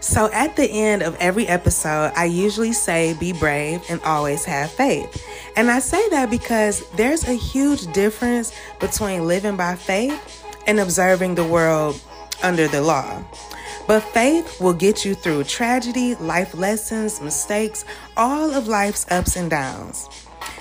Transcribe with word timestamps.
So, 0.00 0.30
at 0.32 0.56
the 0.56 0.64
end 0.64 1.02
of 1.02 1.14
every 1.20 1.46
episode, 1.46 2.12
I 2.16 2.24
usually 2.24 2.72
say 2.72 3.14
be 3.20 3.34
brave 3.34 3.82
and 3.90 4.00
always 4.02 4.46
have 4.46 4.70
faith. 4.70 5.22
And 5.56 5.70
I 5.70 5.78
say 5.78 6.08
that 6.08 6.30
because 6.30 6.88
there's 6.92 7.28
a 7.28 7.34
huge 7.34 7.92
difference 7.92 8.52
between 8.80 9.26
living 9.26 9.56
by 9.56 9.76
faith 9.76 10.42
and 10.66 10.80
observing 10.80 11.34
the 11.34 11.44
world 11.44 12.00
under 12.42 12.66
the 12.66 12.80
law. 12.80 13.22
But 13.86 14.00
faith 14.00 14.60
will 14.60 14.72
get 14.72 15.04
you 15.04 15.14
through 15.14 15.44
tragedy, 15.44 16.14
life 16.14 16.54
lessons, 16.54 17.20
mistakes, 17.20 17.84
all 18.16 18.54
of 18.54 18.68
life's 18.68 19.10
ups 19.10 19.36
and 19.36 19.50
downs. 19.50 20.08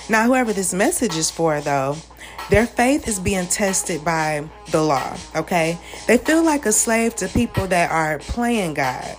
Now, 0.10 0.26
whoever 0.26 0.52
this 0.52 0.74
message 0.74 1.16
is 1.16 1.32
for, 1.32 1.62
though, 1.62 1.96
their 2.50 2.66
faith 2.66 3.08
is 3.08 3.20
being 3.20 3.46
tested 3.46 4.04
by 4.04 4.50
the 4.72 4.82
law, 4.82 5.16
okay? 5.36 5.78
They 6.08 6.18
feel 6.18 6.44
like 6.44 6.66
a 6.66 6.72
slave 6.72 7.16
to 7.18 7.28
people 7.28 7.68
that 7.68 7.92
are 7.92 8.18
playing 8.20 8.74
God. 8.74 9.16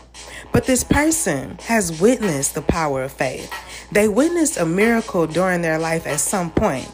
But 0.53 0.67
this 0.67 0.85
person 0.85 1.59
has 1.63 2.00
witnessed 2.00 2.54
the 2.54 2.63
power 2.63 3.03
of 3.03 3.13
faith. 3.13 3.53
They 3.93 4.09
witnessed 4.09 4.59
a 4.59 4.67
miracle 4.67 5.26
during 5.26 5.63
their 5.63 5.79
life 5.79 6.07
at 6.07 6.21
some 6.21 6.50
point. 6.50 6.90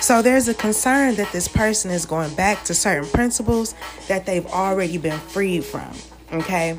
So 0.00 0.22
there's 0.22 0.48
a 0.48 0.54
concern 0.54 1.14
that 1.16 1.32
this 1.32 1.48
person 1.48 1.90
is 1.90 2.04
going 2.04 2.34
back 2.34 2.64
to 2.64 2.74
certain 2.74 3.08
principles 3.08 3.74
that 4.08 4.26
they've 4.26 4.46
already 4.46 4.98
been 4.98 5.18
freed 5.18 5.64
from. 5.64 5.90
Okay. 6.32 6.78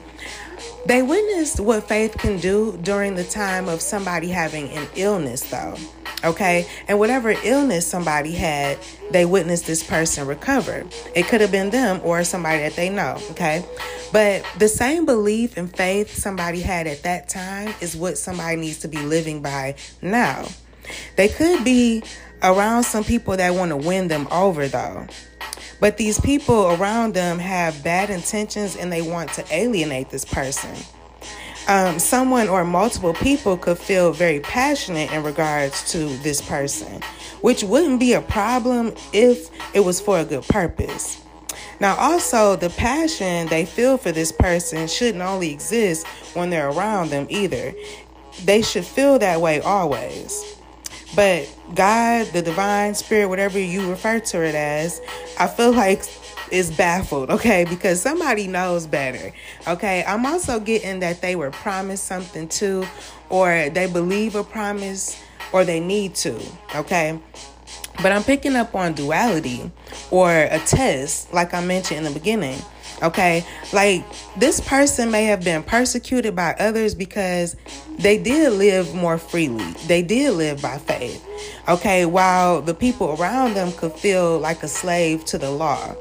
They 0.86 1.02
witnessed 1.02 1.60
what 1.60 1.88
faith 1.88 2.18
can 2.18 2.40
do 2.40 2.78
during 2.82 3.16
the 3.16 3.24
time 3.24 3.68
of 3.68 3.82
somebody 3.82 4.30
having 4.30 4.70
an 4.70 4.88
illness, 4.96 5.50
though. 5.50 5.76
Okay. 6.24 6.68
And 6.88 7.00
whatever 7.00 7.36
illness 7.44 7.86
somebody 7.86 8.32
had, 8.32 8.78
they 9.12 9.26
witnessed 9.26 9.68
this 9.68 9.84
person 9.84 10.28
recover. 10.28 10.86
It 11.16 11.28
could 11.28 11.42
have 11.42 11.52
been 11.52 11.70
them 11.70 12.02
or 12.04 12.24
somebody 12.24 12.60
that 12.60 12.76
they 12.76 12.90
know. 12.90 13.18
Okay. 13.32 13.64
But 14.12 14.44
the 14.58 14.68
same 14.68 15.06
belief 15.06 15.58
and 15.58 15.74
faith 15.74 16.16
somebody 16.16 16.62
had 16.62 16.88
at 16.88 17.04
that 17.04 17.30
time 17.30 17.74
is 17.82 17.96
what 17.96 18.18
somebody 18.18 18.56
needs 18.56 18.80
to 18.80 18.88
be 18.88 19.00
living 19.00 19.42
by 19.42 19.76
now. 20.02 20.48
They 21.18 21.28
could 21.28 21.64
be 21.64 22.04
around 22.42 22.84
some 22.84 23.04
people 23.04 23.36
that 23.38 23.54
want 23.54 23.70
to 23.70 23.78
win 23.78 24.08
them 24.08 24.28
over, 24.32 24.68
though. 24.68 25.08
But 25.80 25.98
these 25.98 26.20
people 26.20 26.72
around 26.72 27.14
them 27.14 27.40
have 27.40 27.84
bad 27.84 28.10
intentions 28.10 28.76
and 28.76 28.92
they 28.92 29.02
want 29.02 29.34
to 29.34 29.46
alienate 29.52 30.10
this 30.10 30.26
person. 30.26 30.76
Um, 31.68 32.00
someone 32.00 32.48
or 32.48 32.64
multiple 32.64 33.14
people 33.14 33.58
could 33.58 33.78
feel 33.78 34.14
very 34.14 34.40
passionate 34.40 35.12
in 35.12 35.22
regards 35.22 35.92
to 35.92 36.08
this 36.20 36.42
person, 36.42 37.02
which 37.42 37.62
wouldn't 37.62 38.00
be 38.00 38.14
a 38.14 38.22
problem 38.22 38.94
if 39.12 39.50
it 39.76 39.82
was 39.82 40.00
for 40.00 40.20
a 40.20 40.26
good 40.26 40.44
purpose. 40.48 41.22
Now, 41.82 41.96
also, 41.98 42.56
the 42.56 42.70
passion 42.70 43.48
they 43.50 43.66
feel 43.66 43.98
for 43.98 44.14
this 44.14 44.32
person 44.32 44.88
shouldn't 44.88 45.22
only 45.22 45.52
exist 45.52 46.08
when 46.34 46.50
they're 46.50 46.70
around 46.70 47.10
them 47.10 47.28
either. 47.30 47.74
They 48.46 48.62
should 48.62 48.86
feel 48.86 49.20
that 49.20 49.42
way 49.42 49.60
always. 49.60 50.57
But 51.18 51.50
God, 51.74 52.28
the 52.28 52.44
divine 52.44 52.94
spirit, 52.94 53.28
whatever 53.28 53.58
you 53.58 53.90
refer 53.90 54.20
to 54.20 54.46
it 54.46 54.54
as, 54.54 55.02
I 55.40 55.48
feel 55.48 55.72
like 55.72 56.04
is 56.52 56.70
baffled, 56.70 57.32
okay? 57.32 57.66
Because 57.66 58.00
somebody 58.00 58.46
knows 58.46 58.86
better, 58.86 59.34
okay? 59.68 60.04
I'm 60.08 60.28
also 60.28 60.60
getting 60.60 61.00
that 61.00 61.22
they 61.22 61.36
were 61.36 61.50
promised 61.50 62.04
something 62.04 62.48
too, 62.48 62.86
or 63.30 63.68
they 63.70 63.88
believe 63.92 64.36
a 64.36 64.44
promise, 64.44 65.20
or 65.54 65.66
they 65.66 65.80
need 65.80 66.14
to, 66.18 66.40
okay? 66.76 67.20
But 68.02 68.12
I'm 68.12 68.24
picking 68.24 68.56
up 68.56 68.76
on 68.76 68.94
duality 68.94 69.72
or 70.12 70.30
a 70.32 70.60
test, 70.60 71.34
like 71.34 71.54
I 71.54 71.64
mentioned 71.64 72.00
in 72.00 72.04
the 72.04 72.20
beginning. 72.20 72.62
Okay, 73.04 73.46
like 73.74 74.04
this 74.38 74.60
person 74.60 75.12
may 75.12 75.26
have 75.26 75.44
been 75.44 75.62
persecuted 75.62 76.36
by 76.36 76.56
others 76.58 76.96
because 76.96 77.56
they 78.00 78.18
did 78.18 78.54
live 78.54 78.94
more 78.96 79.20
freely. 79.20 79.72
They 79.88 80.02
did 80.02 80.34
live 80.34 80.62
by 80.62 80.80
faith. 80.80 81.24
Okay, 81.68 82.06
while 82.06 82.62
the 82.62 82.74
people 82.74 83.16
around 83.20 83.54
them 83.54 83.72
could 83.74 83.94
feel 83.94 84.40
like 84.40 84.64
a 84.64 84.68
slave 84.68 85.26
to 85.26 85.38
the 85.38 85.52
law. 85.52 85.96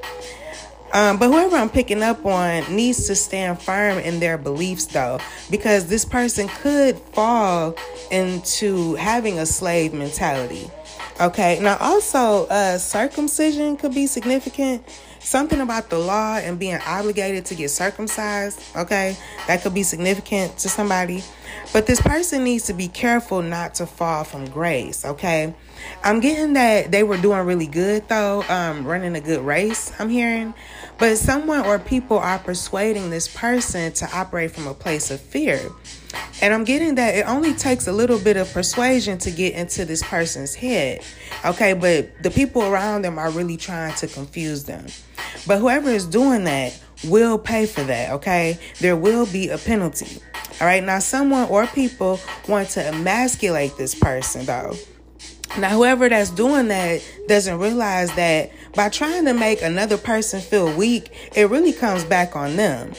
Um, 0.93 1.19
but 1.19 1.29
whoever 1.29 1.57
I'm 1.57 1.69
picking 1.69 2.03
up 2.03 2.25
on 2.25 2.75
needs 2.75 3.07
to 3.09 3.15
stand 3.15 3.61
firm 3.61 3.99
in 3.99 4.21
their 4.21 4.39
beliefs, 4.39 4.87
though, 4.87 5.19
because 5.51 5.89
this 5.89 6.05
person 6.05 6.49
could 6.49 6.99
fall 7.13 7.75
into 8.11 8.95
having 8.95 9.39
a 9.39 9.45
slave 9.45 9.93
mentality. 9.93 10.71
Okay, 11.19 11.59
now 11.61 11.79
also, 11.81 12.47
uh, 12.47 12.77
circumcision 12.77 13.77
could 13.77 13.95
be 13.95 14.07
significant 14.07 14.87
something 15.27 15.61
about 15.61 15.91
the 15.91 15.99
law 15.99 16.37
and 16.37 16.59
being 16.59 16.79
obligated 16.87 17.45
to 17.45 17.55
get 17.57 17.69
circumcised, 17.69 18.63
okay, 18.77 19.17
that 19.49 19.61
could 19.63 19.75
be 19.75 19.83
significant 19.83 20.57
to 20.59 20.69
somebody. 20.69 21.23
But 21.73 21.87
this 21.87 22.01
person 22.01 22.45
needs 22.45 22.67
to 22.67 22.73
be 22.73 22.87
careful 22.87 23.43
not 23.43 23.75
to 23.77 23.87
fall 23.87 24.23
from 24.23 24.49
grace, 24.49 25.05
okay? 25.05 25.53
I'm 26.05 26.21
getting 26.21 26.53
that 26.55 26.93
they 26.93 27.03
were 27.03 27.17
doing 27.17 27.41
really 27.41 27.67
good 27.67 28.09
though, 28.09 28.45
um, 28.49 28.87
running 28.87 29.17
a 29.17 29.21
good 29.21 29.41
race, 29.41 29.93
I'm 29.99 30.09
hearing. 30.09 30.55
But 30.99 31.19
someone 31.19 31.67
or 31.67 31.79
people 31.79 32.19
are 32.19 32.39
persuading 32.39 33.11
this 33.11 33.27
person 33.27 33.93
to 33.95 34.17
operate 34.17 34.53
from 34.53 34.69
a 34.69 34.75
place 34.75 35.11
of 35.11 35.21
fear. 35.21 35.61
And 36.43 36.53
I'm 36.53 36.65
getting 36.65 36.97
that 36.97 37.15
it 37.15 37.27
only 37.27 37.55
takes 37.55 37.87
a 37.87 37.93
little 37.93 38.19
bit 38.19 38.37
of 38.37 38.53
persuasion 38.53 39.19
to 39.19 39.31
get 39.31 39.55
into 39.55 39.85
this 39.85 40.03
person's 40.03 40.55
head. 40.55 41.03
Okay, 41.45 41.73
but 41.73 42.23
the 42.23 42.31
people 42.31 42.63
around 42.63 43.03
them 43.03 43.19
are 43.19 43.31
really 43.31 43.57
trying 43.57 43.95
to 43.97 44.07
confuse 44.07 44.65
them. 44.65 44.87
But 45.47 45.59
whoever 45.59 45.89
is 45.89 46.07
doing 46.07 46.45
that 46.45 46.79
will 47.05 47.39
pay 47.39 47.67
for 47.67 47.83
that, 47.85 48.13
okay? 48.13 48.59
There 48.81 48.97
will 48.97 49.27
be 49.27 49.49
a 49.49 49.59
penalty. 49.59 50.21
All 50.61 50.67
right, 50.67 50.83
now 50.83 50.99
someone 50.99 51.49
or 51.49 51.67
people 51.67 52.19
want 52.49 52.71
to 52.71 52.87
emasculate 52.87 53.77
this 53.77 53.95
person 53.95 54.47
though. 54.47 54.75
Now, 55.59 55.71
whoever 55.71 56.09
that's 56.09 56.31
doing 56.31 56.69
that 56.69 57.03
doesn't 57.29 57.59
realize 57.59 58.15
that 58.17 58.51
by 58.75 58.91
trying 58.91 59.25
to 59.25 59.33
make 59.33 59.63
another 59.63 59.97
person 59.97 60.41
feel 60.41 60.75
weak, 60.77 61.11
it 61.35 61.49
really 61.49 61.73
comes 61.73 62.05
back 62.05 62.37
on 62.37 62.57
them. 62.57 62.93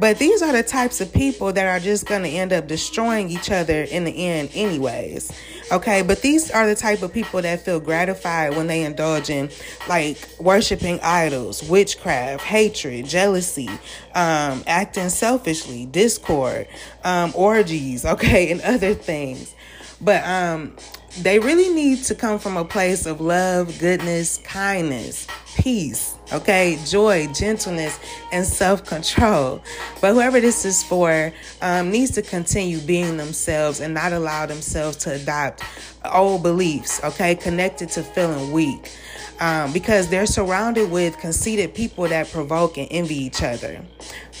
But 0.00 0.18
these 0.18 0.40
are 0.40 0.50
the 0.50 0.62
types 0.62 1.02
of 1.02 1.12
people 1.12 1.52
that 1.52 1.66
are 1.66 1.78
just 1.78 2.06
going 2.06 2.22
to 2.22 2.28
end 2.30 2.54
up 2.54 2.66
destroying 2.66 3.28
each 3.28 3.50
other 3.50 3.82
in 3.82 4.04
the 4.04 4.26
end, 4.26 4.50
anyways. 4.54 5.30
Okay, 5.70 6.00
but 6.00 6.22
these 6.22 6.50
are 6.50 6.66
the 6.66 6.74
type 6.74 7.02
of 7.02 7.12
people 7.12 7.42
that 7.42 7.66
feel 7.66 7.78
gratified 7.78 8.56
when 8.56 8.66
they 8.66 8.82
indulge 8.82 9.28
in 9.28 9.50
like 9.90 10.16
worshiping 10.40 10.98
idols, 11.02 11.62
witchcraft, 11.68 12.42
hatred, 12.42 13.04
jealousy, 13.04 13.68
um, 14.14 14.64
acting 14.66 15.10
selfishly, 15.10 15.84
discord, 15.84 16.66
um, 17.04 17.32
orgies, 17.36 18.04
okay, 18.06 18.50
and 18.50 18.62
other 18.62 18.94
things. 18.94 19.54
But 20.00 20.24
um, 20.24 20.76
they 21.18 21.38
really 21.38 21.68
need 21.74 22.04
to 22.04 22.14
come 22.14 22.38
from 22.38 22.56
a 22.56 22.64
place 22.64 23.04
of 23.04 23.20
love, 23.20 23.78
goodness, 23.78 24.38
kindness, 24.38 25.26
peace, 25.56 26.14
okay, 26.32 26.78
joy, 26.86 27.26
gentleness, 27.32 27.98
and 28.32 28.46
self 28.46 28.84
control. 28.84 29.62
But 30.00 30.14
whoever 30.14 30.40
this 30.40 30.64
is 30.64 30.82
for 30.82 31.32
um, 31.60 31.90
needs 31.90 32.12
to 32.12 32.22
continue 32.22 32.78
being 32.78 33.16
themselves 33.16 33.80
and 33.80 33.92
not 33.92 34.12
allow 34.12 34.46
themselves 34.46 34.96
to 34.98 35.14
adopt 35.14 35.62
old 36.04 36.42
beliefs, 36.42 37.02
okay, 37.02 37.34
connected 37.34 37.88
to 37.90 38.02
feeling 38.02 38.52
weak. 38.52 38.92
Um, 39.40 39.72
because 39.72 40.08
they're 40.08 40.26
surrounded 40.26 40.90
with 40.90 41.16
conceited 41.16 41.72
people 41.72 42.06
that 42.06 42.30
provoke 42.30 42.76
and 42.76 42.86
envy 42.90 43.14
each 43.16 43.42
other. 43.42 43.82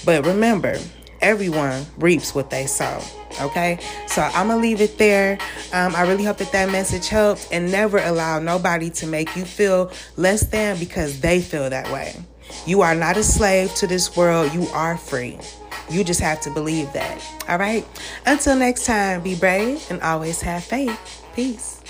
But 0.04 0.26
remember, 0.26 0.78
everyone 1.22 1.86
reaps 1.98 2.34
what 2.34 2.50
they 2.50 2.66
sow. 2.66 3.00
Okay, 3.40 3.78
so 4.06 4.22
I'm 4.22 4.48
gonna 4.48 4.60
leave 4.60 4.80
it 4.80 4.98
there. 4.98 5.38
Um, 5.72 5.94
I 5.94 6.02
really 6.02 6.24
hope 6.24 6.38
that 6.38 6.52
that 6.52 6.70
message 6.70 7.08
helped, 7.08 7.48
and 7.52 7.70
never 7.70 7.98
allow 7.98 8.38
nobody 8.38 8.90
to 8.90 9.06
make 9.06 9.36
you 9.36 9.44
feel 9.44 9.92
less 10.16 10.42
than 10.42 10.78
because 10.78 11.20
they 11.20 11.40
feel 11.40 11.70
that 11.70 11.90
way. 11.90 12.14
You 12.66 12.82
are 12.82 12.94
not 12.94 13.16
a 13.16 13.22
slave 13.22 13.72
to 13.76 13.86
this 13.86 14.16
world, 14.16 14.52
you 14.52 14.66
are 14.68 14.96
free. 14.96 15.38
You 15.88 16.04
just 16.04 16.20
have 16.20 16.40
to 16.42 16.50
believe 16.50 16.92
that. 16.92 17.24
All 17.48 17.58
right, 17.58 17.86
until 18.26 18.56
next 18.56 18.84
time, 18.84 19.22
be 19.22 19.34
brave 19.34 19.84
and 19.90 20.00
always 20.02 20.40
have 20.42 20.64
faith. 20.64 21.24
Peace. 21.34 21.80